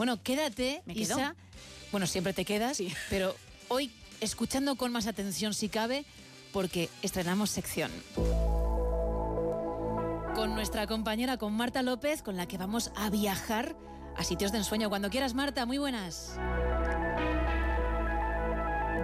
[0.00, 1.02] Bueno, quédate, Me quedo.
[1.18, 1.36] Isa.
[1.92, 2.90] Bueno, siempre te quedas, Sí.
[3.10, 3.36] pero
[3.68, 3.92] hoy
[4.22, 6.06] escuchando con más atención si cabe,
[6.54, 7.90] porque estrenamos sección.
[10.34, 13.76] Con nuestra compañera, con Marta López, con la que vamos a viajar
[14.16, 14.88] a sitios de ensueño.
[14.88, 16.32] Cuando quieras, Marta, muy buenas.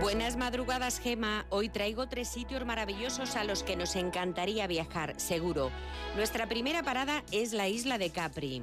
[0.00, 1.46] Buenas madrugadas, Gema.
[1.48, 5.70] Hoy traigo tres sitios maravillosos a los que nos encantaría viajar, seguro.
[6.16, 8.62] Nuestra primera parada es la isla de Capri.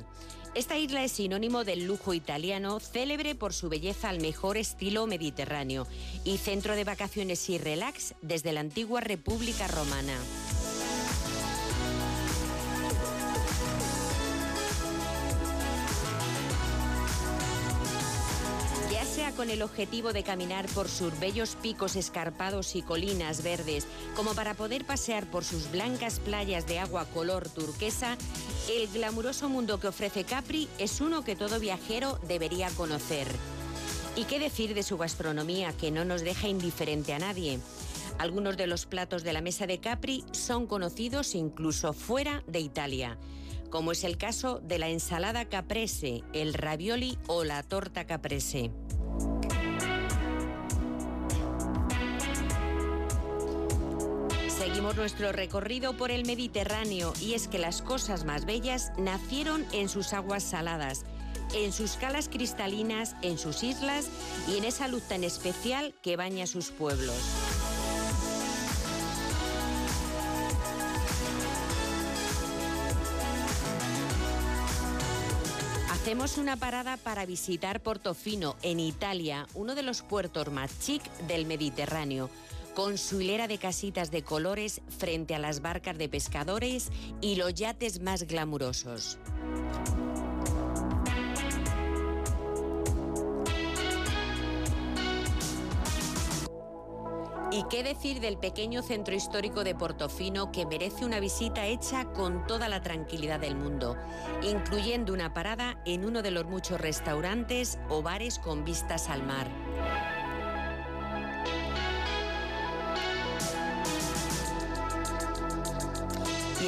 [0.53, 5.87] Esta isla es sinónimo del lujo italiano, célebre por su belleza al mejor estilo mediterráneo
[6.23, 10.15] y centro de vacaciones y relax desde la antigua República Romana.
[19.31, 24.53] Con el objetivo de caminar por sus bellos picos escarpados y colinas verdes, como para
[24.53, 28.15] poder pasear por sus blancas playas de agua color turquesa,
[28.69, 33.27] el glamuroso mundo que ofrece Capri es uno que todo viajero debería conocer.
[34.15, 37.59] ¿Y qué decir de su gastronomía que no nos deja indiferente a nadie?
[38.19, 43.17] Algunos de los platos de la mesa de Capri son conocidos incluso fuera de Italia,
[43.71, 48.69] como es el caso de la ensalada caprese, el ravioli o la torta caprese.
[54.63, 59.89] Seguimos nuestro recorrido por el Mediterráneo y es que las cosas más bellas nacieron en
[59.89, 61.03] sus aguas saladas,
[61.53, 64.07] en sus calas cristalinas, en sus islas
[64.47, 67.13] y en esa luz tan especial que baña sus pueblos.
[75.91, 81.45] Hacemos una parada para visitar Portofino, en Italia, uno de los puertos más chic del
[81.45, 82.29] Mediterráneo,
[82.75, 86.89] con su hilera de casitas de colores frente a las barcas de pescadores
[87.21, 89.19] y los yates más glamurosos.
[97.51, 102.47] ¿Y qué decir del pequeño centro histórico de Portofino que merece una visita hecha con
[102.47, 103.95] toda la tranquilidad del mundo,
[104.41, 109.47] incluyendo una parada en uno de los muchos restaurantes o bares con vistas al mar?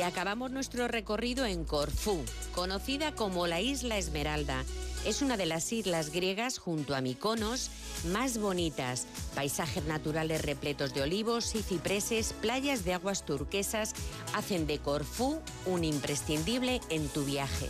[0.05, 2.23] Acabamos nuestro recorrido en Corfú,
[2.53, 4.63] conocida como la Isla Esmeralda.
[5.05, 7.69] Es una de las islas griegas junto a Mykonos
[8.11, 9.05] más bonitas.
[9.35, 13.93] Paisajes naturales repletos de olivos y cipreses, playas de aguas turquesas
[14.33, 17.67] hacen de Corfú un imprescindible en tu viaje.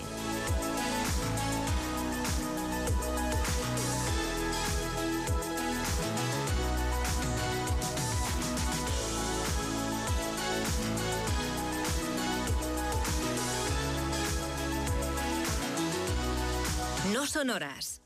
[17.15, 17.85] No son horas.